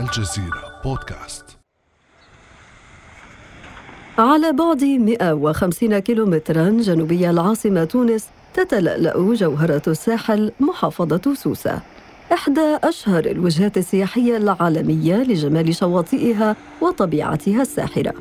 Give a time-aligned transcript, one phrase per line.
[0.00, 1.44] الجزيرة بودكاست.
[4.18, 11.82] على بعد 150 كيلومترا جنوبي العاصمة تونس تتلألأ جوهرة الساحل محافظة سوسة.
[12.32, 18.14] إحدى أشهر الوجهات السياحية العالمية لجمال شواطئها وطبيعتها الساحرة.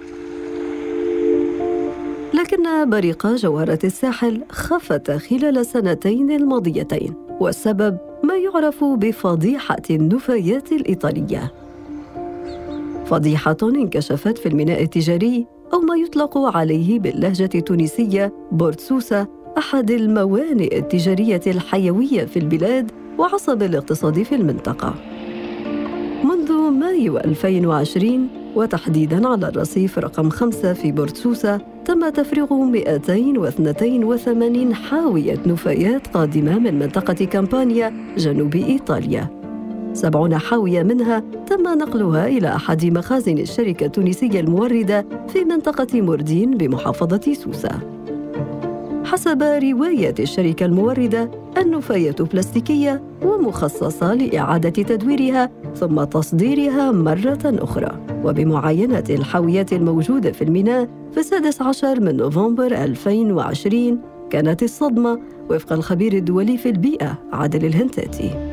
[2.34, 11.63] لكن بريق جوهرة الساحل خفت خلال السنتين الماضيتين والسبب ما يعرف بفضيحة النفايات الإيطالية.
[13.06, 21.42] فضيحة انكشفت في الميناء التجاري أو ما يطلق عليه باللهجة التونسية بورتسوسة أحد الموانئ التجارية
[21.48, 24.96] الحيوية في البلاد وعصب الاقتصاد في المنطقة.
[26.24, 36.08] منذ مايو 2020 وتحديدا على الرصيف رقم خمسة في بورتسوسة تم تفريغ 282 حاوية نفايات
[36.08, 39.43] قادمة من منطقة كامبانيا جنوب إيطاليا.
[39.94, 47.34] سبعون حاوية منها تم نقلها إلى أحد مخازن الشركة التونسية الموردة في منطقة موردين بمحافظة
[47.34, 47.70] سوسة.
[49.06, 58.00] حسب رواية الشركة الموردة النفاية بلاستيكية ومخصصة لإعادة تدويرها ثم تصديرها مرة أخرى.
[58.24, 66.14] وبمعاينة الحاويات الموجودة في الميناء في السادس عشر من نوفمبر 2020 كانت الصدمة وفق الخبير
[66.14, 68.53] الدولي في البيئة عادل الهنتاتي.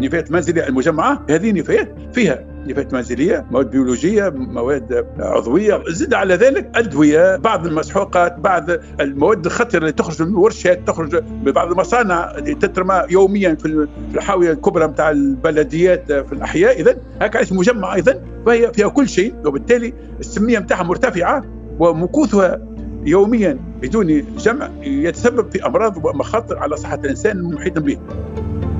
[0.00, 6.70] نفايات منزلية المجمعة هذه نفايات فيها نفايات منزلية مواد بيولوجية مواد عضوية زد على ذلك
[6.74, 12.54] أدوية بعض المسحوقات بعض المواد الخطرة اللي تخرج من الورشات تخرج من بعض المصانع اللي
[12.54, 18.88] تترمى يوميا في الحاوية الكبرى نتاع البلديات في الأحياء اذا هكا مجمع أيضا فهي فيها
[18.88, 21.44] كل شيء وبالتالي السمية نتاعها مرتفعة
[21.78, 22.60] ومكوثها
[23.06, 27.98] يوميا بدون جمع يتسبب في أمراض ومخاطر على صحة الإنسان المحيط به.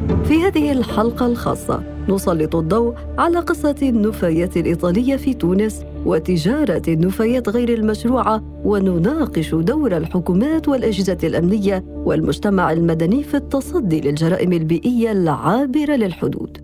[0.07, 7.75] في هذه الحلقة الخاصة نسلط الضوء على قصة النفايات الإيطالية في تونس وتجارة النفايات غير
[7.75, 16.59] المشروعة ونناقش دور الحكومات والأجهزة الأمنية والمجتمع المدني في التصدي للجرائم البيئية العابرة للحدود.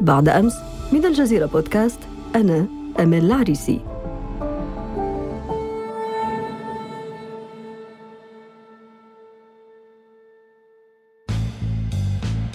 [0.00, 0.54] بعد أمس
[0.92, 1.98] من الجزيرة بودكاست
[2.34, 2.66] أنا
[3.00, 3.80] أمل العريسي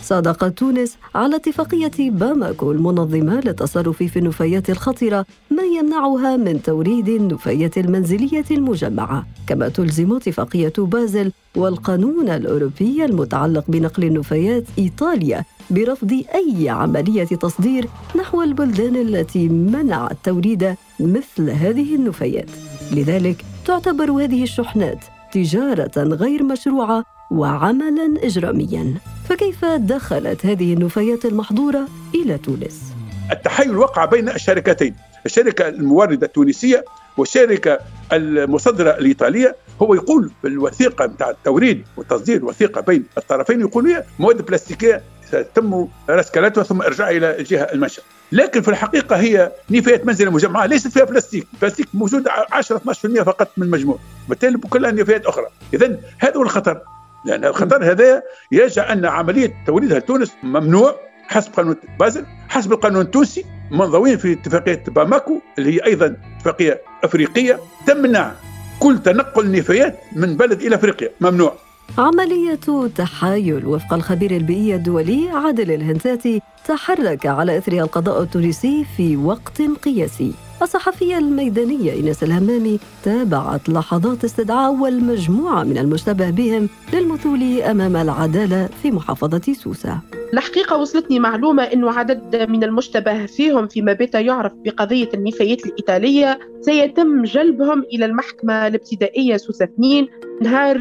[0.09, 7.78] صادقت تونس على اتفاقية باماكو المنظمة للتصرف في النفايات الخطرة ما يمنعها من توريد النفايات
[7.78, 9.25] المنزلية المجمعة.
[9.47, 18.41] كما تلزم اتفاقية بازل والقانون الأوروبي المتعلق بنقل النفايات إيطاليا برفض أي عملية تصدير نحو
[18.41, 22.50] البلدان التي منعت توريد مثل هذه النفايات.
[22.91, 25.00] لذلك تعتبر هذه الشحنات
[25.31, 28.94] تجارة غير مشروعة وعملا إجراميا.
[29.29, 32.94] فكيف دخلت هذه النفايات المحظورة إلى تونس؟
[33.31, 34.95] التحايل وقع بين الشركتين.
[35.25, 36.85] الشركة الموردة التونسية
[37.17, 37.79] والشركة
[38.13, 39.56] المصدرة الإيطالية.
[39.81, 45.88] هو يقول في الوثيقة نتاع التوريد والتصدير وثيقة بين الطرفين يقول هي مواد بلاستيكية ستتم
[46.09, 48.01] رسكلتها ثم إرجاع إلى الجهة المنشأ
[48.31, 51.47] لكن في الحقيقة هي نفايات منزل مجمعة ليست فيها بلاستيك.
[51.53, 54.00] البلاستيك موجود 10 12% فقط من المجموع.
[54.29, 55.46] بالتالي كلها نفايات أخرى.
[55.73, 56.81] إذا هذا هو الخطر.
[57.25, 60.96] لأن الخطر هذا يجعل أن عملية توريدها لتونس ممنوع
[61.28, 67.59] حسب قانون بازل حسب القانون التونسي منضوين في اتفاقية باماكو اللي هي أيضا اتفاقية أفريقية
[67.88, 68.31] تمنع
[68.79, 71.53] كل تنقل نفايات من بلد إلى أفريقيا ممنوع.
[71.97, 79.62] عملية تحايل وفق الخبير البيئي الدولي عادل الهنتاتي تحرك على إثرها القضاء التونسي في وقت
[79.62, 80.34] قياسي.
[80.62, 88.70] الصحفية الميدانية إيناس الهمامي تابعت لحظات استدعاء أول مجموعة من المشتبه بهم للمثول أمام العدالة
[88.81, 90.00] في محافظة سوسة.
[90.34, 97.24] الحقيقة وصلتني معلومة أنه عدد من المشتبه فيهم فيما بات يعرف بقضية النفايات الإيطالية سيتم
[97.24, 100.08] جلبهم إلى المحكمة الابتدائية سوسة 2
[100.41, 100.78] نهار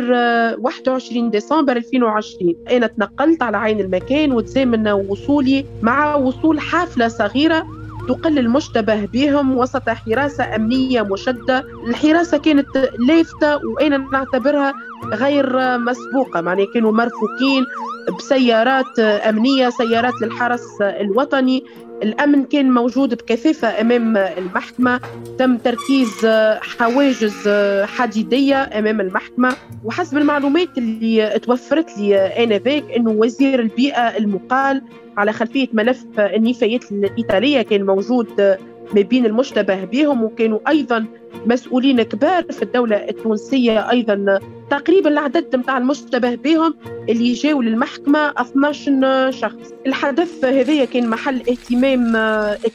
[0.59, 7.67] 21 ديسمبر 2020 أنا تنقلت على عين المكان وتزامن وصولي مع وصول حافلة صغيرة
[8.09, 11.65] تقل المشتبه بهم وسط حراسة أمنية مشدة.
[11.89, 14.73] الحراسة كانت لافتة وأنا نعتبرها
[15.15, 17.65] غير مسبوقة معناها كانوا مرفوقين
[18.19, 21.65] بسيارات أمنية سيارات للحرس الوطني.
[22.03, 25.01] الأمن كان موجود بكثافة أمام المحكمة.
[25.39, 26.27] تم تركيز
[26.61, 27.49] حواجز
[27.85, 29.57] حديدية أمام المحكمة.
[29.85, 34.83] وحسب المعلومات اللي توفرت لي آنذاك أنه وزير البيئة المقال
[35.17, 38.57] على خلفية ملف النفايات الإيطالية كان موجود
[38.95, 41.07] ما بين المشتبه بهم وكانوا أيضا
[41.47, 44.39] مسؤولين كبار في الدولة التونسية أيضا.
[44.71, 46.75] تقريبا العدد نتاع المشتبه بهم
[47.09, 49.73] اللي جاوا للمحكمة 12 شخص.
[49.87, 52.13] الحدث هذا كان محل اهتمام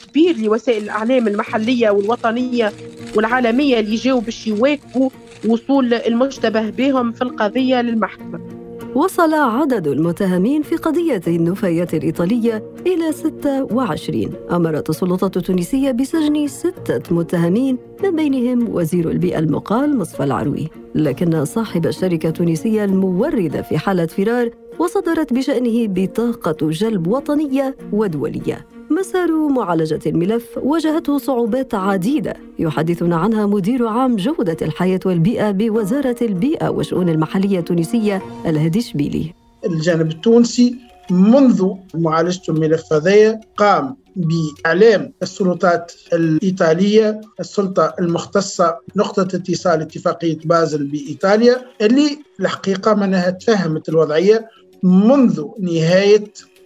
[0.07, 2.71] كبير لوسائل الإعلام المحلية والوطنية
[3.15, 5.09] والعالمية اللي جاوا باش يواكبوا
[5.47, 8.62] وصول المشتبه بهم في القضية للمحكمة.
[8.95, 17.77] وصل عدد المتهمين في قضية النفايات الإيطالية إلى 26 أمرت السلطات التونسية بسجن ستة متهمين
[18.03, 20.69] من بينهم وزير البيئة المقال مصطفى العروي.
[20.95, 24.49] لكن صاحب الشركة التونسية الموردة في حالة فرار
[24.79, 28.67] وصدرت بشأنه بطاقة جلب وطنية ودولية.
[28.89, 36.69] مسار معالجة الملف واجهته صعوبات عديدة يحدثنا عنها مدير عام جودة الحياة والبيئة بوزارة البيئة
[36.69, 39.33] والشؤون المحلية التونسية الهادي شبيلي
[39.65, 40.75] الجانب التونسي
[41.11, 51.61] منذ معالجة الملف هذايا قام بإعلام السلطات الإيطالية السلطة المختصة نقطة اتصال اتفاقية بازل بإيطاليا
[51.81, 54.49] اللي الحقيقة منها تفهمت الوضعية
[54.83, 56.23] منذ نهاية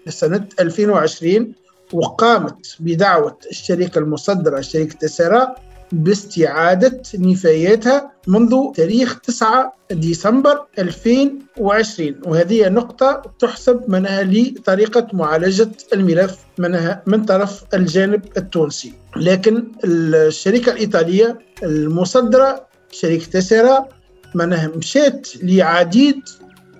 [0.09, 1.53] سنة 2020
[1.93, 5.55] وقامت بدعوة الشركة المصدرة شركة سيرا
[5.91, 17.03] باستعادة نفاياتها منذ تاريخ 9 ديسمبر 2020 وهذه نقطة تحسب منها لطريقة معالجة الملف منها
[17.05, 18.93] من طرف الجانب التونسي.
[19.15, 23.89] لكن الشركة الإيطالية المصدرة شركة سيرا
[24.35, 26.21] منها مشات لعديد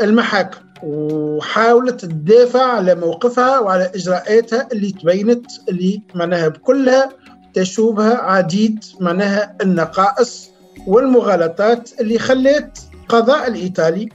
[0.02, 0.67] المحاكم.
[0.84, 7.10] وحاولت تدافع على موقفها وعلى إجراءاتها اللي تبينت اللي معناها بكلها
[7.54, 10.50] تشوبها عديد معناها النقائص
[10.88, 14.10] والمغالطات اللي خلت القضاء الإيطالي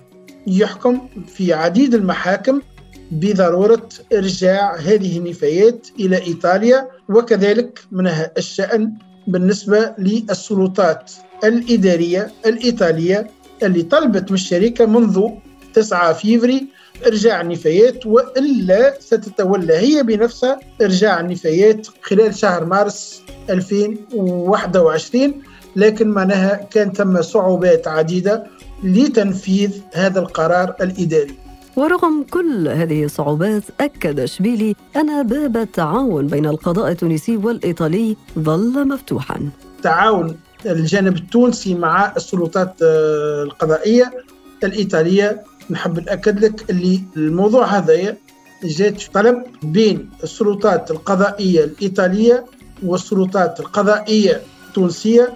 [0.47, 2.61] يحكم في عديد المحاكم
[3.11, 8.93] بضرورة إرجاع هذه النفايات إلى إيطاليا وكذلك منها الشأن
[9.27, 11.13] بالنسبة للسلطات
[11.45, 13.31] الإدارية الإيطالية
[13.63, 15.29] اللي طلبت من الشركة منذ
[15.73, 16.67] 9 فيفري
[17.07, 25.43] ارجاع النفايات وإلا ستتولى هي بنفسها ارجاع النفايات خلال شهر مارس 2021
[25.77, 28.47] لكن معناها كان ثم صعوبات عديدة
[28.85, 31.35] لتنفيذ هذا القرار الإداري.
[31.77, 39.51] ورغم كل هذه الصعوبات أكد شبيلي أن باب التعاون بين القضاء التونسي والإيطالي ظل مفتوحا.
[39.83, 40.37] تعاون
[40.67, 44.13] الجانب التونسي مع السلطات آه، القضائية
[44.65, 45.43] الإيطالية
[45.73, 48.17] نحب نأكد لك اللي الموضوع هذايا
[48.65, 52.45] جات طلب بين السلطات القضائية الإيطالية
[52.83, 55.33] والسلطات القضائية التونسية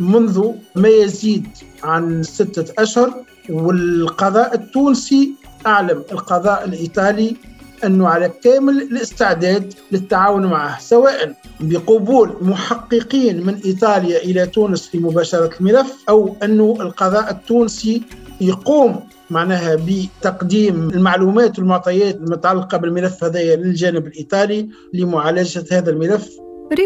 [0.00, 1.46] منذ ما يزيد
[1.82, 3.14] عن ستة أشهر
[3.50, 5.32] والقضاء التونسي
[5.66, 7.36] أعلم القضاء الإيطالي
[7.84, 15.50] أنه على كامل الاستعداد للتعاون معه سواء بقبول محققين من إيطاليا إلى تونس في مباشرة
[15.60, 18.02] الملف أو أنه القضاء التونسي
[18.40, 26.29] يقوم معناها بتقديم المعلومات والمعطيات المتعلقة بالملف هذا للجانب الإيطالي لمعالجة هذا الملف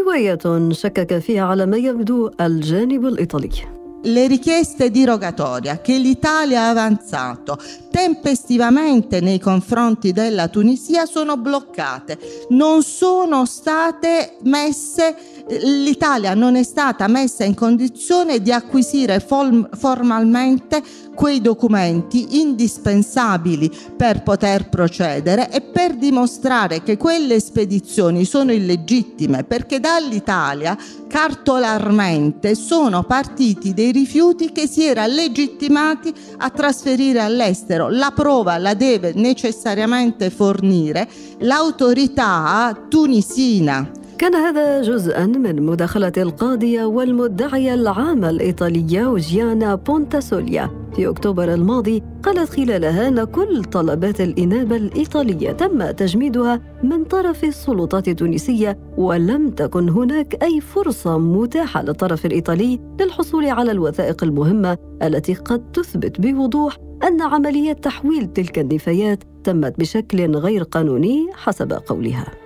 [0.01, 6.69] رواية شكك فيها على ما يبدو الجانب الإيطالي le richieste di rogatoria che l'Italia ha
[6.69, 7.57] avanzato
[7.91, 12.17] tempestivamente nei confronti della Tunisia sono bloccate,
[12.49, 15.15] non sono state messe,
[15.61, 20.83] l'Italia non è stata messa in condizione di acquisire formalmente
[21.14, 29.80] quei documenti indispensabili per poter procedere e per dimostrare che quelle spedizioni sono illegittime perché
[29.80, 30.76] dall'Italia
[31.06, 37.88] cartolarmente sono partiti dei rifiuti che si era legittimati a trasferire all'estero.
[37.90, 47.74] La prova la deve necessariamente fornire l'autorità tunisina كان هذا جزءا من مداخلة القاضية والمدعية
[47.74, 50.70] العامة الإيطالية جيانا بونتاسوليا.
[50.96, 58.08] في أكتوبر الماضي قالت خلالها أن كل طلبات الإنابة الإيطالية تم تجميدها من طرف السلطات
[58.08, 65.72] التونسية ولم تكن هناك أي فرصة متاحة للطرف الإيطالي للحصول على الوثائق المهمة التي قد
[65.72, 72.41] تثبت بوضوح أن عملية تحويل تلك النفايات تمت بشكل غير قانوني حسب قولها.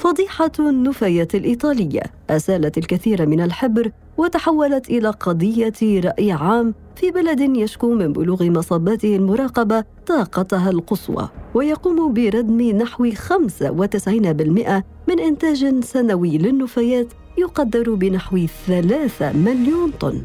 [0.00, 2.02] فضيحة النفايات الإيطالية.
[2.30, 9.16] أسالت الكثير من الحبر وتحولت إلى قضية رأي عام في بلد يشكو من بلوغ مصباته
[9.16, 11.28] المراقبة طاقتها القصوى.
[11.54, 17.06] ويقوم بردم نحو 95% من إنتاج سنوي للنفايات
[17.38, 20.24] يقدر بنحو 3 مليون طن.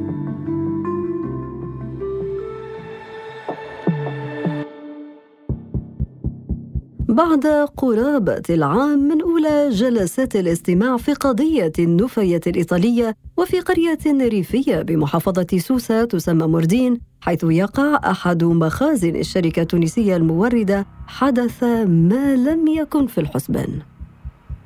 [7.21, 7.47] بعد
[7.77, 16.05] قرابة العام من أولى جلسات الاستماع في قضية النفاية الإيطالية وفي قرية ريفية بمحافظة سوسة
[16.05, 23.90] تسمى مردين حيث يقع أحد مخازن الشركة التونسية الموردة حدث ما لم يكن في الحسبان.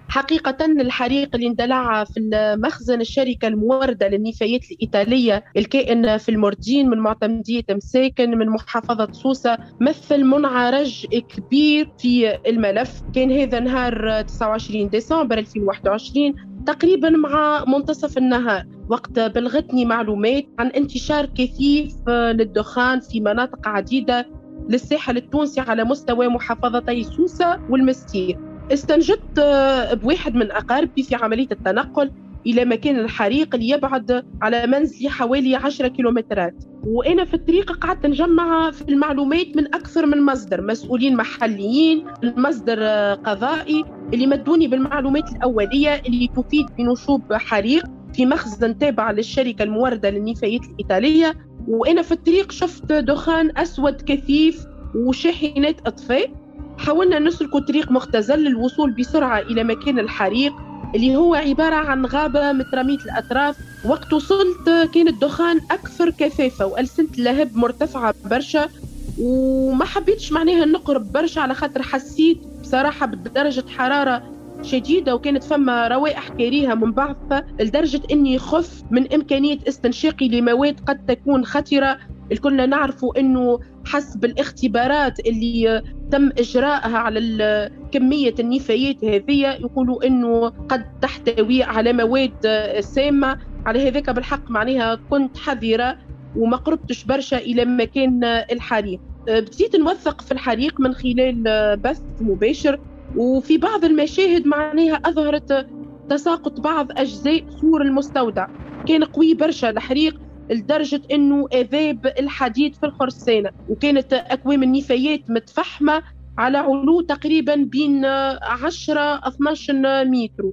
[0.09, 2.29] حقيقة الحريق اللي اندلع في
[2.63, 10.23] مخزن الشركة الموردة للنفايات الإيطالية الكائن في الموردين من معتمدية مساكن من محافظة سوسة مثل
[10.23, 13.01] منعرج كبير في الملف.
[13.15, 16.33] كان هذا نهار 29 ديسمبر 2021
[16.65, 24.27] تقريبا مع منتصف النهار وقت بلغتني معلومات عن انتشار كثيف للدخان في مناطق عديدة
[24.69, 28.54] للساحل التونسي على مستوى محافظتي سوسة والمستير.
[28.73, 32.11] استنجدت آه، بواحد من أقاربي في عملية التنقل
[32.47, 36.63] إلى مكان الحريق اللي يبعد على منزلي حوالي 10 كيلومترات.
[36.87, 43.13] وأنا في الطريق قعدت نجمع في المعلومات من أكثر من مصدر مسؤولين محليين المصدر آه،
[43.13, 50.61] قضائي اللي مدوني بالمعلومات الأولية اللي تفيد بنشوب حريق في مخزن تابع للشركة الموردة للنفايات
[50.63, 51.33] الإيطالية.
[51.67, 56.44] وأنا في الطريق شفت دخان أسود كثيف وشاحنات إطفاء
[56.85, 60.53] حاولنا نسلك طريق مختزل للوصول بسرعة إلى مكان الحريق
[60.95, 63.55] اللي هو عبارة عن غابة مترامية الأطراف.
[63.85, 68.69] وقت وصلت كان الدخان أكثر كثافة وألسنة اللهب مرتفعة برشا.
[69.17, 74.23] وما حبيتش معناها نقرب برشا على خاطر حسيت بصراحة بدرجة حرارة
[74.61, 81.05] شديدة وكانت فما روائح كريهة من بعضها لدرجة أني خف من إمكانية استنشاقي لمواد قد
[81.05, 81.97] تكون خطرة.
[82.31, 85.81] الكلنا نعرفوا أنه حسب الاختبارات اللي
[86.11, 92.47] تم إجراءها على كمية النفايات هذه يقولوا أنه قد تحتوي على مواد
[92.79, 93.37] سامة.
[93.65, 95.97] على هذاك بالحق معناها كنت حذرة
[96.35, 98.99] وما قربتش برشا إلى مكان الحريق.
[99.27, 101.43] بديت نوثق في الحريق من خلال
[101.77, 102.79] بث مباشر.
[103.15, 105.67] وفي بعض المشاهد معناها أظهرت
[106.09, 108.47] تساقط بعض أجزاء سور المستودع.
[108.87, 110.19] كان قوي برشا الحريق
[110.51, 116.03] لدرجة أنه أذاب الحديد في الخرسانة وكانت أكوام النفايات متفحمة
[116.37, 120.51] على علو تقريبا بين 10 12 متر.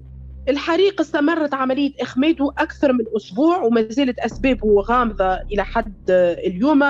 [0.48, 6.10] الحريق استمرت عملية إخماده أكثر من أسبوع وما زالت أسبابه غامضة إلى حد
[6.46, 6.82] اليوم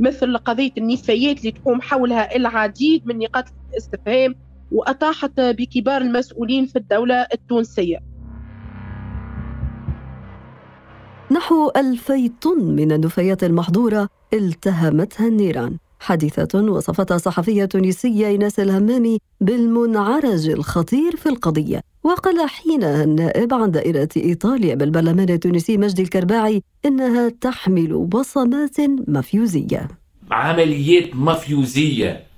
[0.00, 4.34] مثل قضية النفايات اللي تقوم حولها العديد من نقاط الاستفهام
[4.74, 7.98] وأطاحت بكبار المسؤولين في الدولة التونسية.
[11.30, 15.76] نحو ألفي طن من النفايات المحظورة التهمتها النيران.
[16.00, 24.08] حادثة وصفتها صحفية تونسية إيناس الهمامي بالمنعرج الخطير في القضية وقال حينها النائب عن دائرة
[24.16, 28.76] إيطاليا بالبرلمان التونسي مجدي الكرباعي إنها تحمل بصمات
[29.08, 29.88] مفيوزية
[30.30, 32.33] عمليات مفيوزية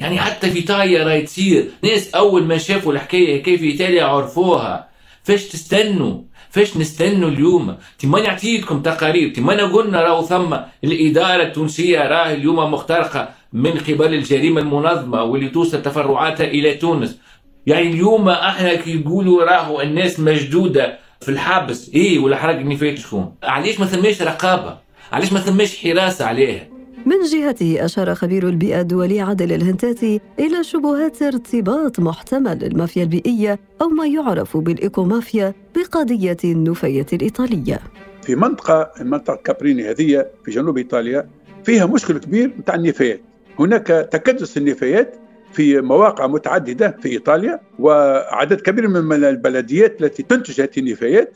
[0.00, 4.88] يعني حتى في ايطاليا راهي تصير ناس أول ما شافوا الحكاية كيف إيطاليا عرفوها.
[5.22, 9.34] فاش تستنوا؟ فاش نستنوا اليوم؟ تما نعطيكم تقارير.
[9.34, 15.82] تما قلنا راهو ثم الإدارة التونسية راهي اليوم مخترقة من قبل الجريمة المنظمة واللي توصل
[15.82, 17.18] تفرعاتها إلى تونس.
[17.66, 23.80] يعني اليوم إحنا كي يقولوا راهو الناس مجدوده في الحبس إيه ولا حرق شكون علاش
[23.80, 24.78] ما ثماش رقابة؟
[25.12, 26.69] علاش ما ثماش حراسة عليها؟
[27.06, 33.88] من جهته أشار خبير البيئة الدولي عادل الهنتاتي إلى شبهات ارتباط محتمل للمافيا البيئية أو
[33.88, 37.78] ما يعرف بالإيكومافيا بقضية النفاية الإيطالية.
[38.22, 41.28] في منطقة منطقة كابريني هذه في جنوب إيطاليا
[41.64, 43.20] فيها مشكل كبير نتاع النفايات.
[43.58, 45.14] هناك تكدس النفايات
[45.52, 51.32] في مواقع متعددة في إيطاليا وعدد كبير من البلديات التي تنتج هذه النفايات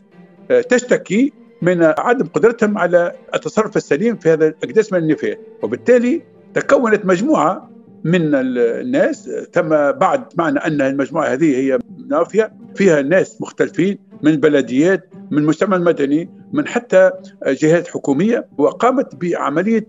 [0.50, 1.32] آه، تشتكي
[1.64, 6.22] من عدم قدرتهم على التصرف السليم في هذا الأكداس من النفايات وبالتالي
[6.54, 7.70] تكونت مجموعة
[8.04, 11.78] من الناس تم بعد معنى أن المجموعة هذه هي
[12.08, 17.10] مافيا فيها ناس مختلفين من بلديات من المجتمع المدني من حتى
[17.46, 18.48] جهات حكومية.
[18.58, 19.86] وقامت بعملية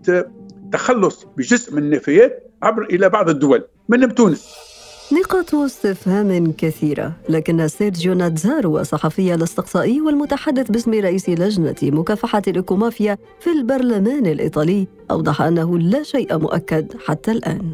[0.72, 4.65] تخلص بجزء من النفايات عبر إلى بعض الدول منهم تونس.
[5.12, 13.50] نقاط استفهام كثيرة لكن سيرجيو ناتزارو الصحفي الأستقصائي والمتحدث باسم رئيس لجنة مكافحة الإيكومافيا في
[13.50, 17.72] البرلمان الإيطالي أوضح أنه لا شيء مؤكد حتى الآن.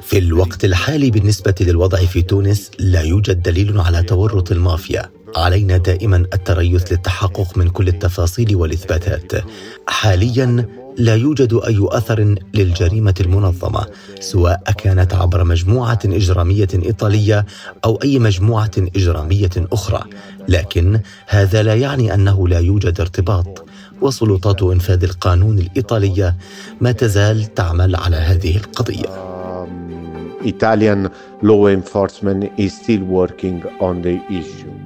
[0.00, 5.10] في الوقت الحالي بالنسبة للوضع في تونس لا يوجد دليل على تورط المافيا.
[5.36, 9.32] علينا دائما التريث للتحقق من كل التفاصيل والإثباتات.
[9.86, 13.86] حاليا لا يوجد أي أثر للجريمة المنظمة
[14.20, 17.46] سواء كانت عبر مجموعة إجرامية إيطالية
[17.84, 20.04] أو أي مجموعة إجرامية أخرى.
[20.48, 23.64] لكن هذا لا يعني أنه لا يوجد ارتباط.
[24.00, 26.36] وسلطات إنفاذ القانون الايطاليه
[26.80, 29.32] ما تزال تعمل على هذه القضية.
[30.44, 31.08] Italian
[31.42, 34.81] law enforcement is still working on the issue.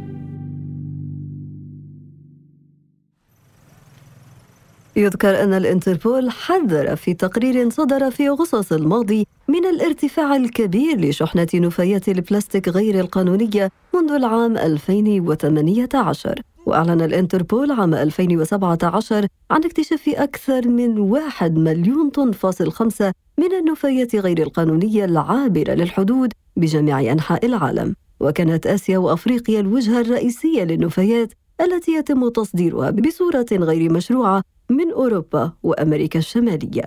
[4.96, 12.08] يذكر أن الانتربول حذر في تقرير صدر في أغسطس الماضي من الارتفاع الكبير لشحنة نفايات
[12.08, 21.58] البلاستيك غير القانونية منذ العام 2018 وأعلن الانتربول عام 2017 عن اكتشاف أكثر من 1
[21.58, 27.94] مليون طن فاصل خمسة من النفايات غير القانونية العابرة للحدود بجميع أنحاء العالم.
[28.20, 36.18] وكانت آسيا وأفريقيا الوجهة الرئيسية للنفايات التي يتم تصديرها بصورة غير مشروعة من أوروبا وأمريكا
[36.18, 36.84] الشمالية.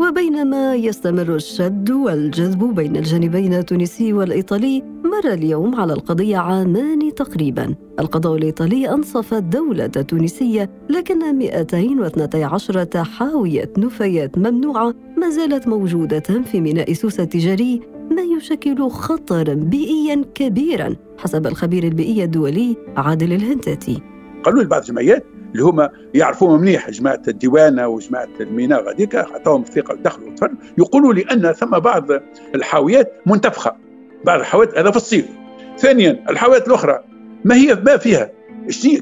[0.00, 7.74] وبينما يستمر الشد والجذب بين الجانبين التونسي والإيطالي مر اليوم على القضية عامان تقريبا.
[8.00, 16.92] القضاء الإيطالي أنصف الدولة التونسية لكن 212 حاوية نفايات ممنوعة ما زالت موجودة في ميناء
[16.92, 24.02] سوسة التجاري ما يشكل خطرا بيئيا كبيرا حسب الخبير البيئي الدولي عادل الهنتاتي
[24.44, 30.56] قالوا لبعض الجمعيات اللي هما يعرفوهم منيح جماعة الديوانة وجماعة الميناء غاديك عطاهم الثقة ودخلوا
[30.78, 32.04] يقولوا لي ان ثم بعض
[32.54, 33.76] الحاويات منتفخة.
[34.24, 35.26] بعض الحاويات هذا في الصيف.
[35.78, 36.98] ثانيا الحاويات الأخرى
[37.44, 38.30] ما هي ما فيها؟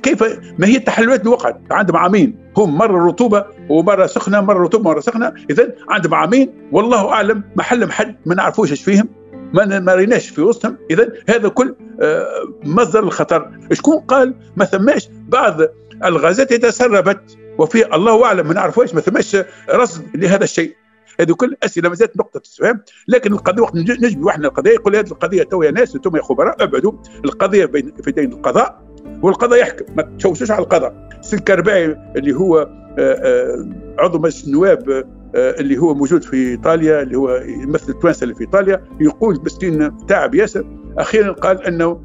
[0.02, 0.22] كيف
[0.58, 5.00] ما هي التحللات اللي وقعت؟ عندهم عامين هم مرة رطوبة ومرة سخنة مرة رطوبة مرة
[5.00, 5.32] سخنة.
[5.50, 9.08] اذا عندهم عامين والله أعلم محل حد ما نعرفوش إيش فيهم.
[9.54, 10.76] ما ريناش في وسطهم.
[10.90, 12.26] اذا هذا كل آه،
[12.64, 15.60] مصدر الخطر شكون قال ما ثماش بعض
[16.04, 19.36] الغازات تسربت وفي الله أعلم ما نعرفوش ما ثماش
[19.70, 20.76] رصد لهذا الشيء.
[21.20, 25.10] هذه كل أسئلة ما زالت نقطة استفهام لكن القضية وقت نجي واحد القضية يقول هذه
[25.10, 26.92] القضية تو يا ناس أنتم يا خبراء ابعدوا.
[27.24, 28.82] القضية بين في دين القضاء
[29.22, 31.08] والقضاء يحكم ما تشوشوش على القضاء.
[31.32, 31.84] الكرباعي
[32.16, 33.66] اللي هو آه، آه،
[33.98, 38.84] عضو مجلس النواب اللي هو موجود في إيطاليا اللي هو يمثل التوانسة اللي في إيطاليا
[39.00, 40.64] يقول مسكين تعب ياسر
[40.98, 42.00] أخيرا قال أنه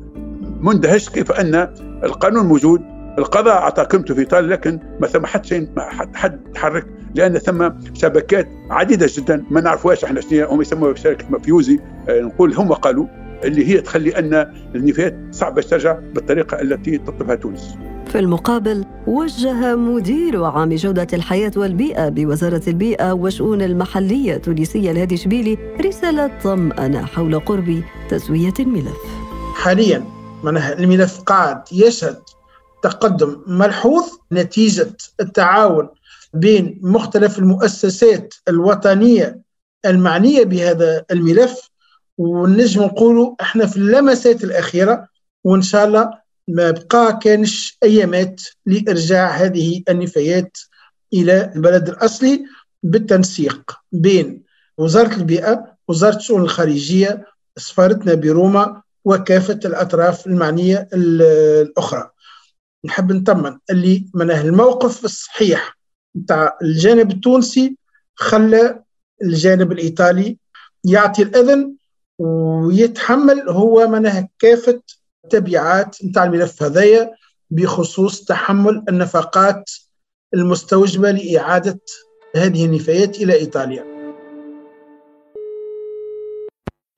[0.61, 1.55] مندهش كيف أن
[2.03, 2.81] القانون موجود
[3.17, 7.69] القضاء اعطى قيمته في إيطاليا لكن ما ثم حد شيء حد حد تحرك لأن ثم
[7.93, 11.79] شبكات عديدة جدا ما نعرفوهاش إحنا شنو هم يسموها شركه مافيوزي
[12.09, 13.05] آه، نقول هم قالوا
[13.43, 17.75] اللي هي تخلي أن النفايات صعبة ترجع بالطريقة التي تطلبها تونس.
[18.11, 25.57] في المقابل وجه مدير عام جودة الحياة والبيئة بوزارة البيئة والشؤون المحلية التونسية الهادي شبيلي
[25.85, 28.97] رسالة طمأنة حول قرب تسوية الملف.
[29.55, 30.05] حاليا
[30.79, 32.19] الملف قاعد يشهد
[32.83, 35.89] تقدم ملحوظ نتيجة التعاون
[36.33, 39.41] بين مختلف المؤسسات الوطنية
[39.85, 41.69] المعنية بهذا الملف
[42.17, 45.07] ونجم نقولوا إحنا في اللمسات الأخيرة
[45.43, 50.57] وإن شاء الله ما بقى كانش أيامات لإرجاع هذه النفايات
[51.13, 52.45] إلى البلد الأصلي
[52.83, 54.43] بالتنسيق بين
[54.77, 57.25] وزارة البيئة وزارة الشؤون الخارجية
[57.57, 62.09] سفارتنا بروما وكافة الأطراف المعنية الأخرى.
[62.85, 65.77] نحب نطمن اللي من الموقف الصحيح
[66.17, 67.77] نتاع الجانب التونسي
[68.15, 68.83] خلى
[69.23, 70.37] الجانب الإيطالي
[70.83, 71.73] يعطي الأذن
[72.19, 74.81] ويتحمل هو منها كافة
[75.25, 77.11] التبعات نتاع الملف هذايا
[77.51, 79.71] بخصوص تحمل النفقات
[80.33, 81.79] المستوجبة لإعادة
[82.35, 83.91] هذه النفايات إلى إيطاليا.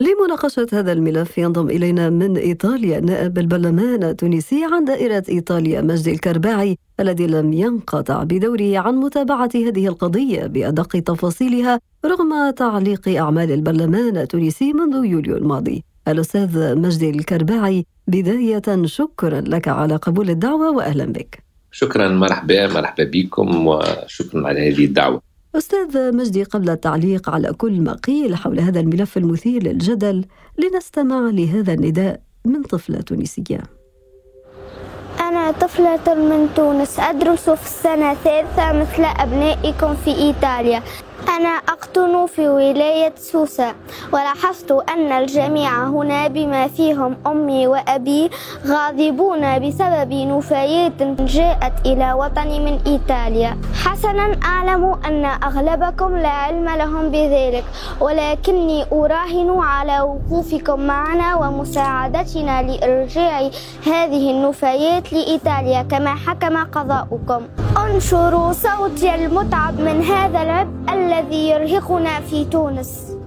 [0.02, 6.78] لمناقشة هذا الملف ينضم إلينا من إيطاليا نائب البرلمان التونسي عن دائرة إيطاليا مجدي الكرباعي
[7.00, 14.74] الذي لم ينقطع بدوره عن متابعة هذه القضية بأدق تفاصيلها رغم تعليق أعمال البرلمان التونسي
[14.74, 15.84] منذ يوليو الماضي.
[16.08, 21.44] الأستاذ مجدي الكرباعي بداية شكرا لك على قبول الدعوة وأهلا بك.
[21.72, 25.22] شكرا مرحبا مرحبا بكم وشكرا على هذه الدعوة.
[25.56, 30.26] أستاذ مجدي قبل التعليق على كل ما قيل حول هذا الملف المثير للجدل
[30.58, 33.64] لنستمع لهذا النداء من طفلة تونسية.
[35.20, 40.84] أنا طفلة من تونس أدرس في السنة الثالثة مثل أبنائكم في إيطاليا.
[41.30, 43.74] أنا أقطن في ولاية سوسة
[44.14, 48.30] ولاحظت أن الجميع هنا بما فيهم أمي وأبي
[48.68, 53.58] غاضبون بسبب نفايات جاءت إلى وطني من إيطاليا.
[53.84, 57.64] حسنا أعلم أن أغلبكم لا علم لهم بذلك
[58.00, 63.50] ولكني أراهن على وقوفكم معنا ومساعدتنا لإرجاع
[63.86, 67.42] هذه النفايات لإيطاليا كما حكم قضاؤكم.
[67.86, 70.74] انشروا صوتي المتعب من هذا العبء
[71.14, 73.18] الذي يرهقنا في تونس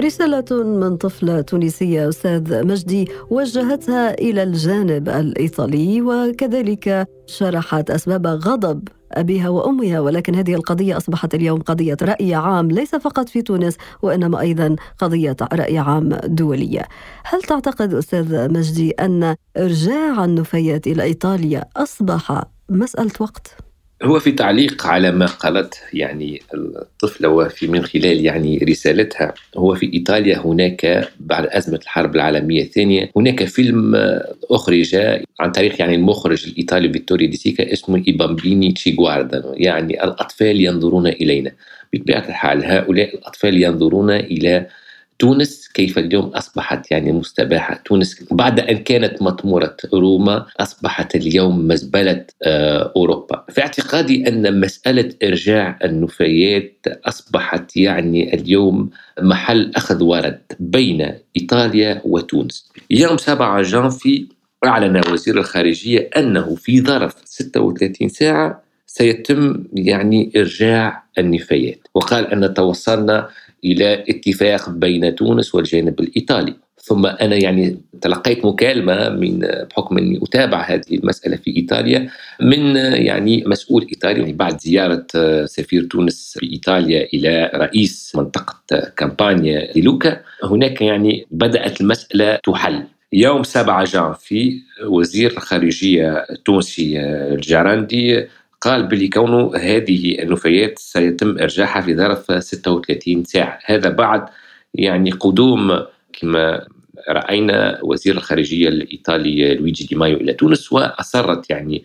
[0.00, 9.48] رسالة من طفلة تونسية أستاذ مجدي وجهتها إلى الجانب الإيطالي وكذلك شرحت أسباب غضب أبيها
[9.48, 14.76] وأمها ولكن هذه القضية أصبحت اليوم قضية رأي عام ليس فقط في تونس وإنما أيضا
[14.98, 16.82] قضية رأي عام دولية
[17.24, 23.67] هل تعتقد أستاذ مجدي أن إرجاع النفايات إلى إيطاليا أصبح مسألة وقت؟
[24.02, 29.92] هو في تعليق على ما قالت يعني الطفلة وفي من خلال يعني رسالتها هو في
[29.94, 33.94] إيطاليا هناك بعد أزمة الحرب العالمية الثانية هناك فيلم
[34.50, 34.96] أخرج
[35.40, 38.96] عن طريق يعني المخرج الإيطالي فيتوريو دي سيكا اسمه I bambini ci
[39.54, 41.52] يعني الأطفال ينظرون إلينا.
[41.92, 44.66] بطبيعة الحال هؤلاء الأطفال ينظرون إلى
[45.18, 52.24] تونس كيف اليوم أصبحت يعني مستباحة؟ تونس بعد أن كانت مطمورة روما أصبحت اليوم مزبلة
[52.42, 53.44] آه، أوروبا.
[53.48, 62.72] في اعتقادي أن مسألة إرجاع النفايات أصبحت يعني اليوم محل أخذ ورد بين إيطاليا وتونس.
[62.90, 64.26] يوم 7 جانفي
[64.64, 71.78] أعلن وزير الخارجية أنه في ظرف 36 ساعة سيتم يعني إرجاع النفايات.
[71.94, 73.28] وقال أن توصلنا
[73.64, 76.54] إلى اتفاق بين تونس والجانب الإيطالي.
[76.82, 83.44] ثم أنا يعني تلقيت مكالمة من بحكم أني أتابع هذه المسألة في إيطاليا من يعني
[83.46, 85.06] مسؤول إيطالي يعني بعد زيارة
[85.44, 88.62] سفير تونس في إيطاليا إلى رئيس منطقة
[88.96, 90.20] كامبانيا لوكا.
[90.44, 92.84] هناك يعني بدأت المسألة تحل.
[93.12, 98.26] يوم 7 جانفي وزير الخارجية التونسي الجرندي
[98.60, 103.58] قال بلي كونه هذه النفايات سيتم إرجاعها في ظرف 36 ساعة.
[103.64, 104.26] هذا بعد
[104.74, 106.66] يعني قدوم كما
[107.08, 111.84] رأينا وزير الخارجية الإيطالي لويجي دي مايو إلى تونس وأصرت يعني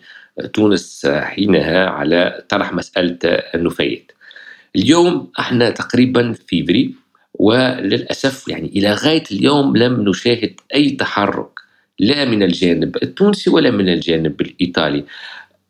[0.52, 4.12] تونس حينها على طرح مسألة النفايات.
[4.76, 6.94] اليوم إحنا تقريبا فيفري
[7.34, 11.60] وللأسف يعني إلى غاية اليوم لم نشاهد أي تحرك
[11.98, 15.04] لا من الجانب التونسي ولا من الجانب الإيطالي.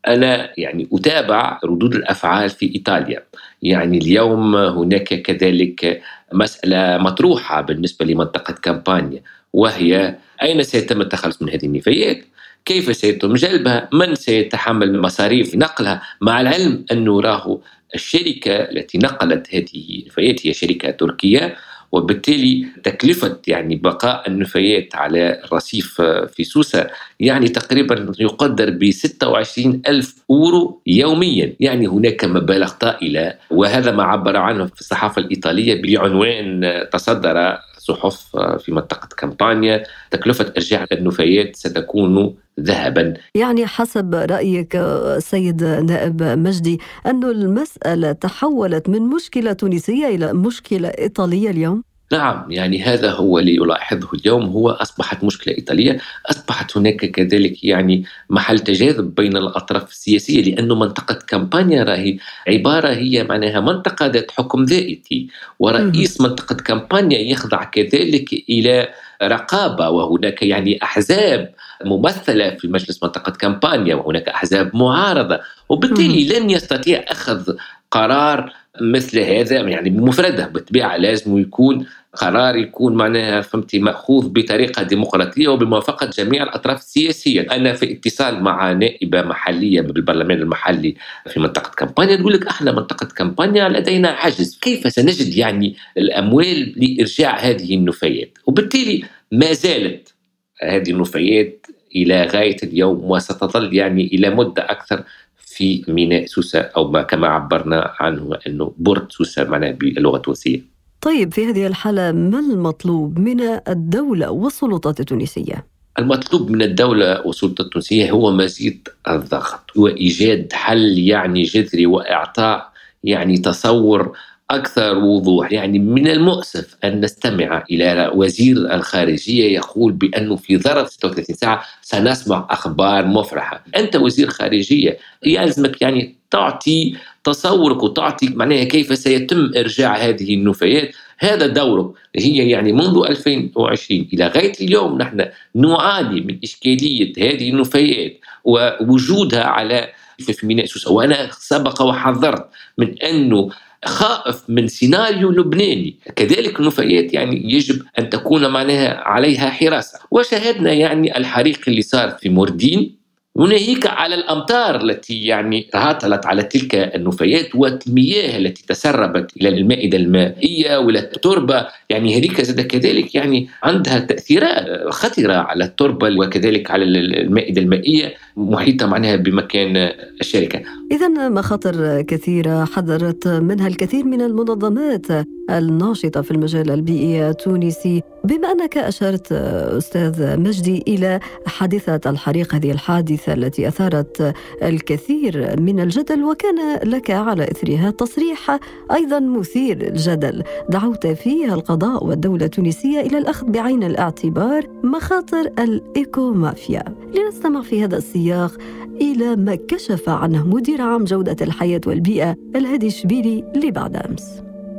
[0.06, 3.22] أنا يعني أتابع ردود الأفعال في إيطاليا.
[3.62, 11.66] يعني اليوم هناك كذلك مسألة مطروحة بالنسبة لمنطقة كامبانيا وهي أين سيتم التخلص من هذه
[11.66, 12.24] النفايات؟
[12.64, 17.60] كيف سيتم جلبها؟ من سيتحمل مصاريف نقلها؟ مع العلم انه راه
[17.94, 21.56] الشركة التي نقلت هذه النفايات هي شركة تركية
[21.94, 26.86] وبالتالي تكلفة يعني بقاء النفايات على الرصيف في سوسة
[27.20, 31.56] يعني تقريبا يقدر ب 26 ألف أورو يوميا.
[31.60, 38.72] يعني هناك مبالغ طائلة وهذا ما عبر عنه في الصحافة الإيطالية بعنوان تصدر صحف في
[38.72, 44.82] منطقة كامبانيا تكلفة إرجاع النفايات ستكون ذهبا يعني حسب رأيك
[45.18, 52.82] سيد نائب مجدي أن المسألة تحولت من مشكلة تونسية إلى مشكلة إيطالية اليوم؟ نعم يعني
[52.82, 59.14] هذا هو اللي يلاحظه اليوم هو أصبحت مشكلة إيطالية أصبحت هناك كذلك يعني محل تجاذب
[59.14, 66.20] بين الأطراف السياسية لأن منطقة كامبانيا راهي عبارة هي معناها منطقة ذات حكم ذاتي ورئيس
[66.20, 68.88] منطقة كامبانيا يخضع كذلك إلى
[69.22, 77.04] رقابة وهناك يعني أحزاب ممثلة في مجلس منطقة كامبانيا وهناك أحزاب معارضة وبالتالي لن يستطيع
[77.08, 77.56] أخذ
[77.90, 85.48] قرار مثل هذا يعني بمفردة بالطبيعة لازم يكون قرار يكون معناها فهمتي مأخوذ بطريقة ديمقراطية
[85.48, 90.94] وبموافقة جميع الأطراف السياسية، أنا في اتصال مع نائبة محلية بالبرلمان المحلي
[91.26, 97.36] في منطقة كامبانيا تقول لك إحنا منطقة كامبانيا لدينا عجز، كيف سنجد يعني الأموال لإرجاع
[97.38, 100.14] هذه النفايات؟ وبالتالي ما زالت
[100.62, 105.04] هذه النفايات إلى غاية اليوم وستظل يعني إلى مدة أكثر
[105.36, 110.73] في ميناء سوسة أو ما كما عبرنا عنه أنه بورت سوسة معناه باللغة التونسية.
[111.04, 115.66] طيب في هذه الحالة ما المطلوب من الدولة والسلطات التونسية؟
[115.98, 122.72] المطلوب من الدولة والسلطة التونسية هو مزيد الضغط وإيجاد حل يعني جذري وإعطاء
[123.04, 124.16] يعني تصور
[124.50, 125.52] أكثر وضوح.
[125.52, 132.46] يعني من المؤسف أن نستمع إلى وزير الخارجية يقول بأنه في ظرف 36 ساعة سنسمع
[132.50, 133.64] أخبار مفرحة.
[133.76, 140.94] أنت وزير خارجية يلزمك يعني تعطي تصورك وتعطي معناها كيف سيتم إرجاع هذه النفايات.
[141.18, 141.90] هذا دورك.
[142.16, 149.88] هي يعني منذ 2020 إلى غاية اليوم نحن نعاني من إشكالية هذه النفايات ووجودها على
[150.18, 150.92] في ميناء سوسة.
[150.92, 153.50] وأنا سبق وحذرت من أنه
[153.86, 155.96] خائف من سيناريو لبناني.
[156.16, 159.98] كذلك النفايات يعني يجب أن تكون معناها عليها حراسة.
[160.10, 163.03] وشاهدنا يعني الحريق اللي صار في موردين
[163.36, 170.76] وناهيك على الأمطار التي يعني تهاطلت على تلك النفايات والمياه التي تسربت إلى المائدة المائية
[170.78, 177.62] وإلى التربة يعني هذيك زاد كذلك يعني عندها تأثيرات خطره على التربة وكذلك على المائدة
[177.62, 179.76] المائية محيطة معناها بمكان
[180.20, 180.62] الشركة.
[180.92, 185.06] اذا مخاطر كثيرة حذرت منها الكثير من المنظمات
[185.50, 193.32] الناشطة في المجال البيئي التونسي بما أنك أشرت أستاذ مجدي إلى حادثة الحريق هذه الحادثة
[193.32, 198.58] التي أثارت الكثير من الجدل وكان لك على إثرها تصريح
[198.92, 206.84] أيضا مثير الجدل دعوت فيه القضاء والدولة التونسية إلى الأخذ بعين الاعتبار مخاطر الايكو مافيا
[207.14, 208.52] لنستمع في هذا السياق
[209.00, 214.24] إلى ما كشف عنه مدير عام جودة الحياة والبيئة الهادي الشبيلي لبعد أمس.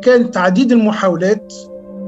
[0.04, 1.54] كان تعديد المحاولات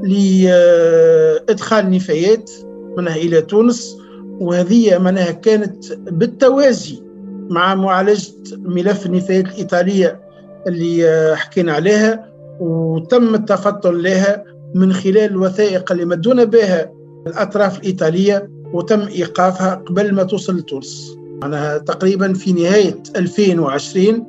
[0.02, 2.50] لإدخال نفايات
[2.96, 3.96] منها إلى تونس
[4.40, 7.02] وهذه منها كانت بالتوازي
[7.50, 10.20] مع معالجة ملف النفايات الإيطالية
[10.66, 12.28] اللي حكينا عليها
[12.60, 16.90] وتم التفطن لها من خلال الوثائق اللي مدونا بها
[17.26, 21.16] الأطراف الإيطالية وتم إيقافها قبل ما توصل لتونس.
[21.42, 24.26] معناها تقريبا في نهاية 2020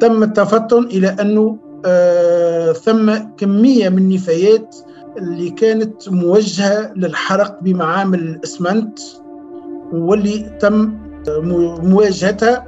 [0.00, 4.76] تم التفطن إلى أنه آه ثم كمية من النفايات
[5.18, 8.98] اللي كانت موجهة للحرق بمعامل الإسمنت
[9.92, 10.94] واللي تم
[11.82, 12.66] مواجهتها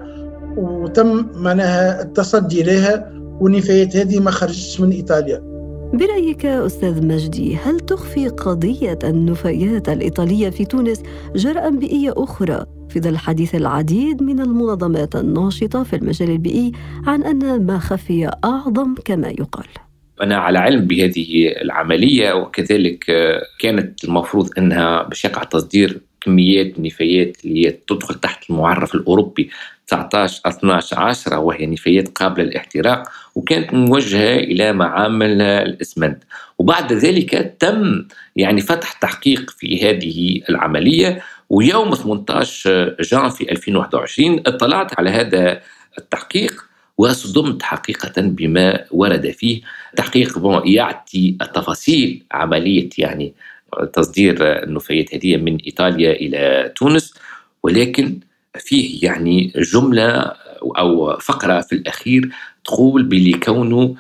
[0.57, 5.53] وتم معناها التصدي لها والنفايات هذه ما خرجتش من إيطاليا.
[5.93, 11.03] برأيك أستاذ مجدي هل تخفي قضية النفايات الإيطالية في تونس
[11.37, 16.73] جرأة بيئية أخرى في ظل حديث العديد من المنظمات الناشطة في المجال البيئي
[17.07, 23.05] عن أن ما خفي أعظم كما يقال؟ أنا على علم بهذه العملية وكذلك
[23.61, 29.51] كانت المفروض أنها باش يقع تصدير كميات نفايات اللي تدخل تحت المعرف الأوروبي
[29.87, 36.23] 19 12 10 وهي نفايات قابلة للاحتراق وكانت موجهة إلى معامل الإسمنت.
[36.59, 38.05] وبعد ذلك تم
[38.37, 45.61] يعني فتح تحقيق في هذه العملية ويوم 18 جانفي 2021 اطلعت على هذا
[45.99, 46.65] التحقيق
[46.99, 49.63] وصدمت حقيقة بما ورد فيه.
[49.97, 53.35] تحقيق يعطي التفاصيل عملية يعني
[53.93, 57.15] تصدير النفايات هذه من إيطاليا إلى تونس
[57.63, 58.19] ولكن
[58.59, 60.33] فيه يعني جملة
[60.79, 62.31] أو فقرة في الأخير
[62.65, 63.95] تقول بلكونه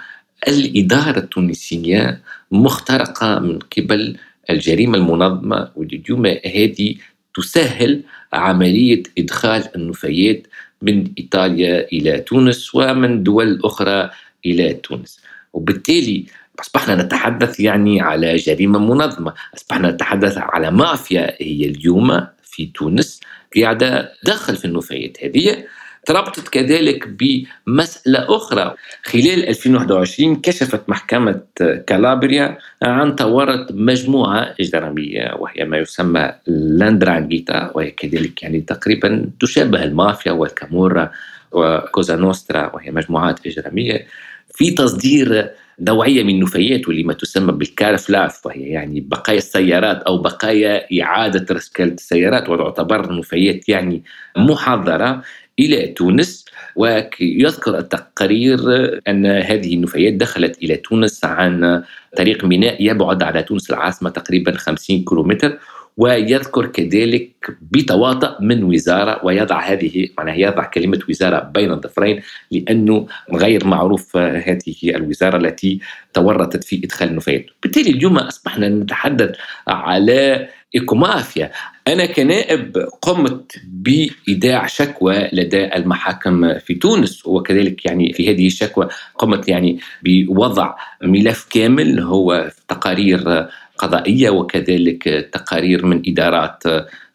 [0.48, 4.16] الإدارة التونسية مخترقة من قبل
[4.50, 6.94] الجريمة المنظمة واليوم هذه
[7.34, 8.02] تسهل
[8.32, 10.46] عملية إدخال النفايات
[10.82, 14.10] من إيطاليا إلى تونس ومن دول أخرى
[14.46, 15.21] إلى تونس.
[15.52, 16.26] وبالتالي
[16.60, 23.20] أصبحنا نتحدث يعني على جريمة منظمة أصبحنا نتحدث على مافيا هي اليوم في تونس
[23.56, 25.24] قاعدة داخل في النفايات.
[25.24, 25.64] هذه
[26.06, 28.74] تربطت كذلك بمسألة أخرى.
[29.02, 31.40] خلال 2021 كشفت محكمة
[31.86, 40.32] كالابريا عن تورط مجموعة إجرامية وهي ما يسمى لاندرانجيتا وهي كذلك يعني تقريبا تشابه المافيا
[40.32, 41.10] والكامورا
[41.52, 44.06] وكوزا نوسترا وهي مجموعات إجرامية.
[44.54, 50.02] في تصدير نوعية من النفايات واللي ما تسمى بال car fluff وهي يعني بقايا السيارات
[50.02, 54.02] أو بقايا إعادة رسكلة السيارات وتعتبر نفايات يعني
[54.36, 55.22] محضرة
[55.58, 56.44] إلى تونس.
[56.76, 58.60] ويذكر التقرير
[59.08, 61.82] أن هذه النفايات دخلت إلى تونس عن
[62.16, 65.58] طريق ميناء يبعد على تونس العاصمة تقريبا 50 كيلومتر.
[65.96, 67.30] ويذكر كذلك
[67.70, 74.76] بتواطؤ من وزارة ويضع هذه معناها يضع كلمة وزارة بين الظفرين لأنه غير معروف هذه
[74.84, 75.80] الوزارة التي
[76.14, 77.46] تورطت في إدخال النفايات.
[77.62, 79.36] بالتالي اليوم أصبحنا نتحدث
[79.68, 81.50] على إيكومافيا.
[81.88, 89.48] أنا كنائب قمت بإيداع شكوى لدى المحاكم في تونس وكذلك يعني في هذه الشكوى قمت
[89.48, 96.62] يعني بوضع ملف كامل هو تقارير قضائية وكذلك تقارير من إدارات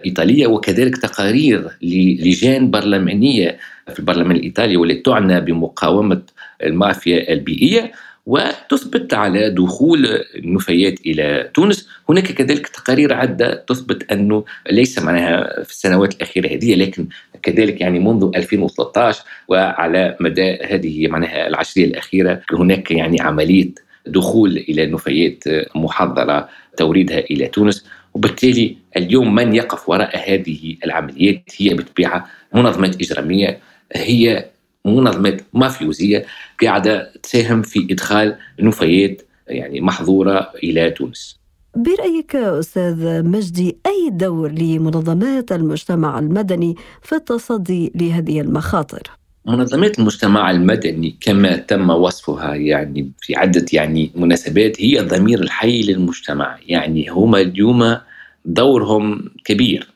[0.05, 3.57] إيطالية وكذلك تقارير للجان برلمانية
[3.93, 6.21] في البرلمان الإيطالي والتي تعنى بمقاومة
[6.63, 7.91] المافيا البيئية
[8.25, 11.89] وتثبت على دخول النفايات إلى تونس.
[12.09, 17.07] هناك كذلك تقارير عده تثبت أنه ليس معناها في السنوات الأخيرة هذه لكن
[17.43, 24.85] كذلك يعني منذ 2013 وعلى مدى هذه معناها العشريه الأخيرة هناك يعني عملية دخول إلى
[24.85, 25.43] نفايات
[25.75, 33.59] محضرة توريدها إلى تونس وبالتالي اليوم من يقف وراء هذه العمليات هي بالطبيعه منظمات إجرامية
[33.93, 34.45] هي
[34.85, 36.25] منظمات مافيوزية
[36.63, 41.37] قاعدة تساهم في إدخال نفايات يعني محظورة إلى تونس.
[41.75, 49.17] برأيك أستاذ مجدي أي دور لمنظمات المجتمع المدني في التصدي لهذه المخاطر؟
[49.47, 56.57] منظمات المجتمع المدني كما تم وصفها يعني في عدة يعني مناسبات هي الضمير الحي للمجتمع.
[56.67, 57.97] يعني هما اليوم
[58.45, 59.87] دورهم كبير.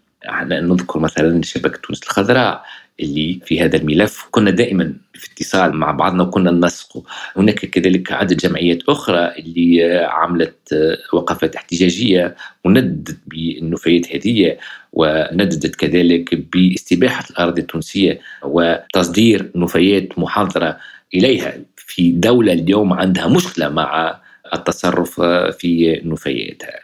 [0.50, 2.64] نذكر مثلا شبكة تونس الخضراء
[3.00, 7.04] اللي في هذا الملف كنا دائما في اتصال مع بعضنا وكنا ننسقه.
[7.38, 10.74] هناك كذلك عدد جمعيات أخرى اللي عملت
[11.14, 14.58] وقفات احتجاجية وندت بالنفايات هذه
[14.94, 20.78] ونددت كذلك باستباحة الأراضي التونسية وتصدير نفايات محاضرة
[21.14, 24.20] إليها في دولة اليوم عندها مشكلة مع
[24.54, 25.22] التصرف
[25.60, 26.80] في نفاياتها.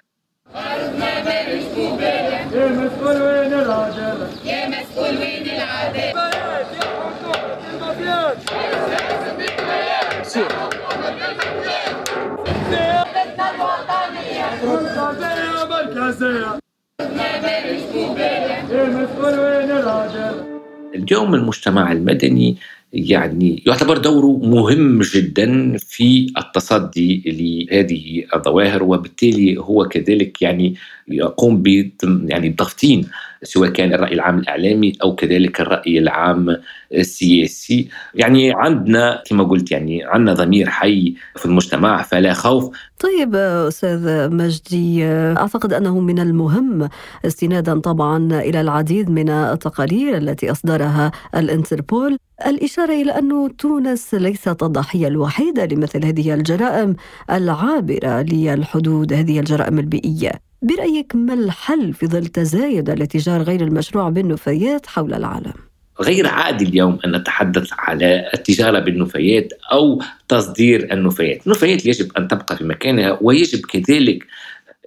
[20.96, 22.58] اليوم المجتمع المدني
[22.94, 30.76] يعني يعتبر دوره مهم جدا في التصدي لهذه الظواهر وبالتالي هو كذلك يعني
[31.08, 31.92] يقوم ب
[32.26, 33.06] يعني بتفطين
[33.44, 36.58] سواء كان الرأي العام الإعلامي أو كذلك الرأي العام
[36.94, 37.90] السياسي.
[38.16, 42.70] يعني عندنا كما قلت يعني عندنا ضمير حي في المجتمع فلا خوف.
[43.00, 46.90] طيب أستاذ مجدي أعتقد أنه من المهم
[47.26, 52.18] استنادا طبعا إلى العديد من التقارير التي أصدرها الإنتربول.
[52.48, 56.96] الإشارة إلى انه تونس ليست الضحية الوحيدة لمثل هذه الجرائم
[57.32, 60.47] العابرة للحدود هذه الجرائم البيئية.
[60.62, 65.54] برأيك ما الحل في ظل تزايد الاتجار غير المشروع بالنفايات حول العالم؟
[66.02, 72.58] غير عادي اليوم أن نتحدث على التجارة بالنفايات أو تصدير النفايات النفايات يجب أن تبقى
[72.58, 74.26] في مكانها ويجب كذلك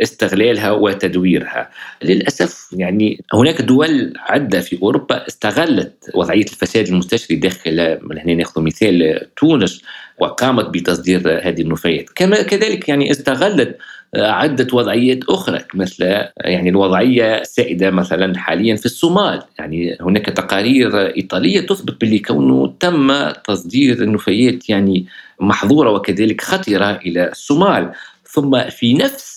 [0.03, 1.71] استغلالها وتدويرها.
[2.03, 8.63] للأسف يعني هناك دول عدة في أوروبا استغلت وضعية الفساد المستشري داخل من هنا ناخذ
[8.63, 9.83] مثال تونس
[10.19, 12.11] وقامت بتصدير هذه النفايات.
[12.15, 13.79] كما كذلك يعني استغلت
[14.17, 16.05] عدة وضعيات أخرى مثل
[16.37, 19.43] يعني الوضعية السائدة مثلا حاليا في الصومال.
[19.59, 25.07] يعني هناك تقارير إيطالية تثبت باللي كونه تم تصدير النفايات يعني
[25.41, 27.93] محظورة وكذلك خطرة إلى الصومال.
[28.25, 29.30] ثم في نفس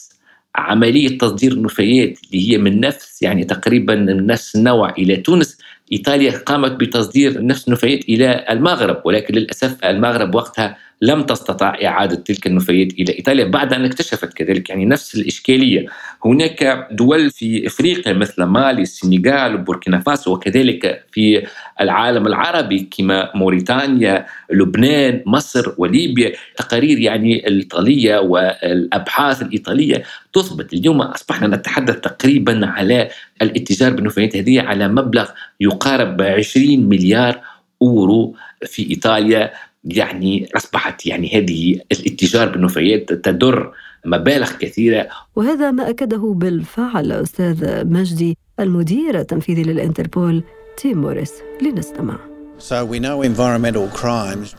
[0.55, 5.57] عملية تصدير النفايات اللي هي من نفس يعني تقريبا من نفس النوع إلى تونس.
[5.91, 12.47] إيطاليا قامت بتصدير نفس النفايات إلى المغرب ولكن للأسف المغرب وقتها لم تستطع إعادة تلك
[12.47, 14.69] النفايات إلى إيطاليا بعد أن اكتشفت كذلك.
[14.69, 15.85] يعني نفس الإشكالية.
[16.25, 21.43] هناك دول في إفريقيا مثل مالي السنغال وبوركينا فاسو وكذلك في
[21.81, 26.31] العالم العربي كما موريتانيا لبنان مصر وليبيا.
[26.57, 33.09] تقارير يعني الإيطالية والأبحاث الإيطالية تثبت اليوم أصبحنا نتحدث تقريبا على
[33.41, 37.41] الاتجار بالنفايات هذه على مبلغ يقارب 20 مليار
[37.81, 38.35] أورو
[38.65, 39.51] في إيطاليا.
[39.85, 43.71] يعني أصبحت يعني هذه الاتجار بالنفايات تدر
[44.05, 45.07] مبالغ كثيرة.
[45.35, 50.43] وهذا ما أكده بالفعل أستاذ مجدي المدير التنفيذي للإنتربول
[50.77, 52.15] تيم موريس لنستمع.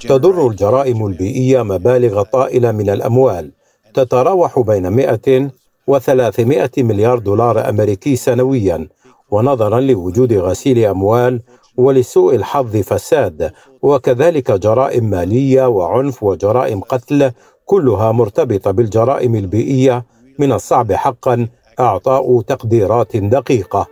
[0.08, 3.52] تضر الجرائم البيئية مبالغ طائلة من الأموال.
[3.94, 5.50] تتراوح بين 100
[5.87, 8.88] و 300 مليار دولار أمريكي سنويا
[9.30, 11.40] ونظرا لوجود غسيل أموال
[11.76, 13.52] ولسوء الحظ فساد.
[13.82, 17.30] وكذلك جرائم مالية وعنف وجرائم قتل
[17.66, 20.04] كلها مرتبطة بالجرائم البيئية.
[20.38, 21.48] من الصعب حقا
[21.80, 23.87] إعطاء تقديرات دقيقة.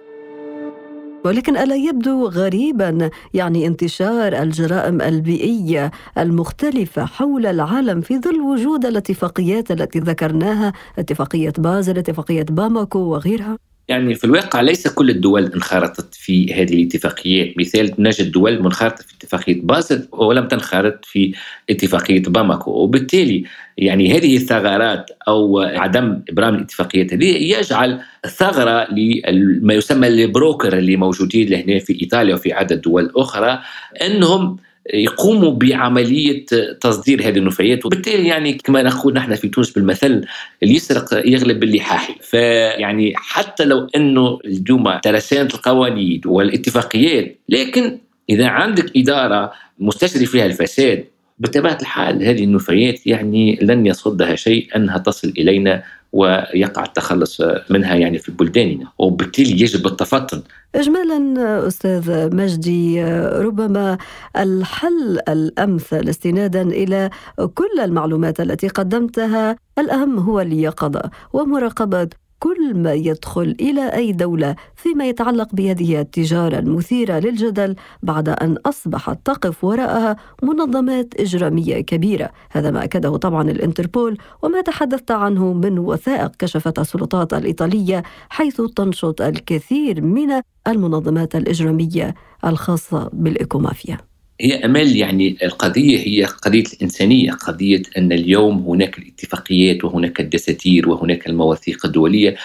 [1.24, 9.70] ولكن ألا يبدو غريبا يعني انتشار الجرائم البيئية المختلفة حول العالم في ظل وجود الاتفاقيات
[9.70, 16.54] التي ذكرناها اتفاقية بازل اتفاقية باماكو وغيرها؟ يعني في الواقع ليس كل الدول انخرطت في
[16.54, 21.34] هذه الاتفاقيات مثال نجد دول منخرطة في اتفاقية بازل ولم تنخرط في
[21.70, 22.70] اتفاقية باماكو.
[22.70, 23.44] وبالتالي
[23.78, 28.88] يعني هذه الثغرات أو عدم إبرام الاتفاقيات هذه يجعل ثغرة
[29.30, 33.62] لما يسمى البروكر اللي موجودين لهنا في إيطاليا وفي عدد دول أخرى
[34.02, 34.56] أنهم
[34.94, 36.46] يقوموا بعملية
[36.80, 37.86] تصدير هذه النفايات.
[37.86, 40.24] وبالتالي يعني كما نقول نحن في تونس بالمثل
[40.62, 47.98] اللي يسرق يغلب اللي حاحي فيعني حتى لو أنه اليوم ترسانة القوانين والاتفاقيات لكن
[48.30, 51.04] إذا عندك إدارة مستشري فيها الفساد
[51.42, 55.82] بطبيعة الحال هذه النفايات يعني لن يصدها شيء أنها تصل إلينا
[56.12, 57.40] ويقع التخلص
[57.70, 58.86] منها يعني في بلداننا.
[58.98, 60.42] وبالتالي يجب التفطن.
[60.74, 63.04] اجمالا أستاذ مجدي
[63.46, 63.98] ربما
[64.36, 67.10] الحل الأمثل استنادا إلى
[67.54, 69.56] كل المعلومات التي قدمتها.
[69.78, 72.08] الأهم هو اليقظة ومراقبة
[72.42, 79.18] كل ما يدخل إلى أي دولة فيما يتعلق بهذه التجارة المثيرة للجدل بعد أن أصبحت
[79.24, 86.36] تقف وراءها منظمات إجرامية كبيرة، هذا ما أكده طبعا الإنتربول وما تحدثت عنه من وثائق
[86.38, 92.14] كشفتها السلطات الإيطالية حيث تنشط الكثير من المنظمات الإجرامية
[92.44, 94.11] الخاصة بالإيكومافيا.
[94.40, 101.26] هي أمل يعني القضية هي قضية الإنسانية، قضية أن اليوم هناك الاتفاقيات وهناك الدساتير وهناك
[101.26, 102.36] المواثيق الدولية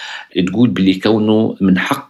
[0.46, 2.08] تقول باللي كونه من حق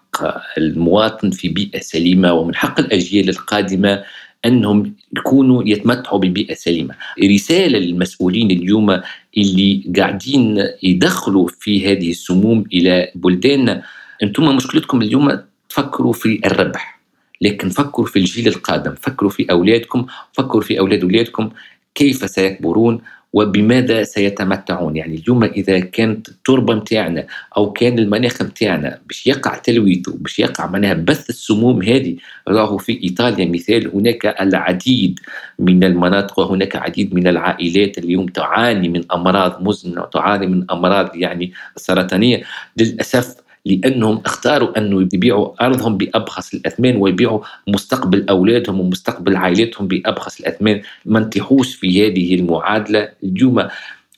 [0.59, 4.03] المواطن في بيئة سليمة ومن حق الأجيال القادمة
[4.45, 6.95] أنهم يكونوا يتمتعوا ببيئة سليمة.
[7.25, 9.01] رسالة للمسؤولين اليوم
[9.37, 13.83] اللي قاعدين يدخلوا في هذه السموم إلى بلداننا
[14.23, 16.98] أنتم مشكلتكم اليوم تفكروا في الربح
[17.41, 21.51] لكن فكروا في الجيل القادم فكروا في أولادكم فكروا في أولاد أولادكم
[21.95, 23.01] كيف سيكبرون
[23.33, 24.97] وبماذا سيتمتعون.
[24.97, 27.27] يعني اليوم إذا كانت التربة متاعنا
[27.57, 32.17] أو كان المناخ متاعنا باش يقع تلويثه باش يقع معناها بث السموم هذه
[32.49, 35.21] راهو في إيطاليا مثال هناك العديد
[35.59, 41.53] من المناطق وهناك عديد من العائلات اليوم تعاني من أمراض مزمنة وتعاني من أمراض يعني
[41.77, 42.43] سرطانية.
[42.77, 50.83] للأسف لأنهم اختاروا انه يبيعوا أرضهم بأبخس الاثمان ويبيعوا مستقبل أولادهم ومستقبل عائلتهم بأبخس الاثمان
[51.05, 53.09] ما انتحوش في هذه المعادلة.
[53.25, 53.69] اليوم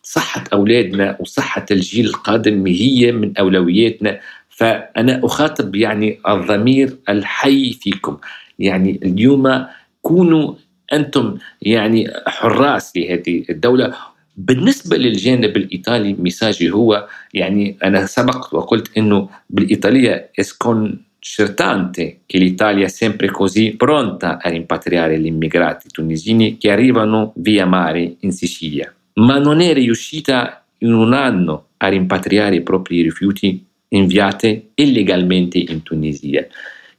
[0.03, 4.20] صحة أولادنا وصحة الجيل القادم هي من أولوياتنا.
[4.48, 8.16] فأنا أخاطب يعني الضمير الحي فيكم.
[8.59, 9.66] يعني اليوم
[10.03, 10.55] كونوا
[10.92, 13.94] أنتم يعني حراس لهذه الدولة
[14.39, 22.86] بالنسبة للجانب الإيطالي ميساجي هو يعني أنا سبق وقلت أنه بالإيطالية اسكون certamente che l'Italia
[22.86, 28.93] è sempre così pronta a rimpatriare gli immigrati tunisini che arrivano via mare in Sicilia,
[29.13, 35.82] ma non è riuscita in un anno a rimpatriare i propri rifiuti inviati illegalmente in
[35.82, 36.47] Tunisia.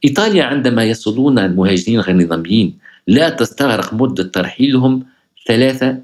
[0.03, 5.05] إيطاليا عندما يصلون المهاجرين غير نظاميين لا تستغرق مدة ترحيلهم
[5.47, 6.01] ثلاثة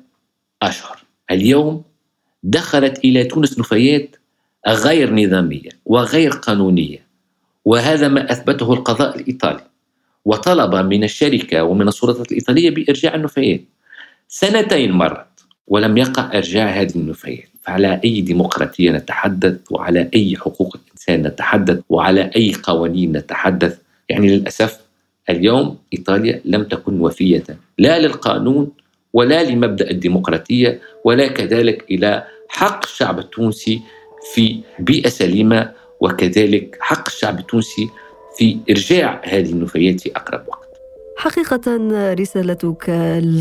[0.62, 0.97] أشهر
[1.31, 1.83] اليوم
[2.43, 4.17] دخلت إلى تونس نفايات
[4.69, 7.07] غير نظامية وغير قانونية
[7.65, 9.61] وهذا ما أثبته القضاء الإيطالي.
[10.25, 13.61] وطلب من الشركة ومن السلطات الإيطالية بإرجاع النفايات.
[14.29, 15.27] سنتين مرت
[15.67, 17.49] ولم يقع إرجاع هذه النفايات.
[17.63, 24.81] فعلى أي ديمقراطية نتحدث؟ وعلى أي حقوق الإنسان نتحدث؟ وعلى أي قوانين نتحدث؟ يعني للأسف
[25.31, 27.45] اليوم إيطاليا لم تكن وفية
[27.79, 28.71] لا للقانون
[29.13, 33.81] ولا لمبدأ الديمقراطية ولا كذلك إلى حق الشعب التونسي
[34.35, 37.89] في بيئة سليمة وكذلك حق الشعب التونسي
[38.37, 40.68] في إرجاع هذه النفايات في أقرب وقت.
[41.19, 41.61] حقيقة
[42.15, 42.89] رسالتك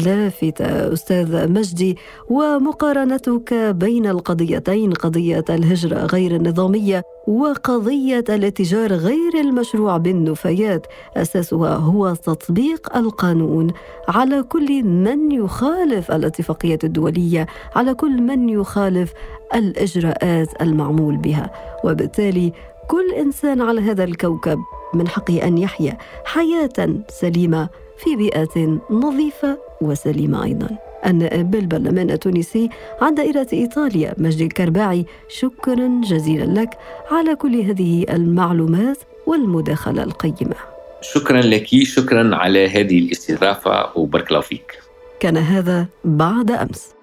[0.06, 1.98] لافتة أستاذ مجدي
[2.30, 10.88] ومقارنتك بين القضيتين قضية الهجرة غير النظامية وقضية الاتجار غير المشروع بالنفايات.
[11.18, 13.68] أساسها هو تطبيق القانون.
[14.08, 19.14] على كل من يخالف الاتفاقية الدولية على كل من يخالف
[19.56, 21.52] الإجراءات المعمول بها.
[21.84, 22.54] وبالتالي
[22.88, 24.60] كل إنسان على هذا الكوكب
[24.94, 30.70] من حقه أن يحيا حياة سليمة في بيئه نظيفة وسليمة أيضا.
[31.06, 32.70] النائب بالبرلمان التونسي
[33.02, 36.70] عن دائرة إيطاليا مجدي الكرباعي شكرا جزيلا لك
[37.12, 40.56] على كل هذه المعلومات والمداخلة القيمة.
[41.02, 44.80] شكرا لك شكرا على هذه الاستضافة وبارك الله فيك.
[45.20, 46.97] كان هذا بعد أمس.